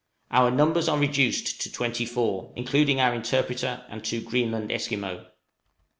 Our 0.31 0.49
numbers 0.49 0.87
are 0.89 0.97
reduced 0.97 1.61
to 1.61 1.71
twenty 1.71 2.07
four, 2.07 2.53
including 2.55 2.99
our 2.99 3.13
interpreter 3.13 3.85
and 3.87 4.03
two 4.03 4.21
Greenland 4.21 4.71
Esquimaux. 4.71 5.27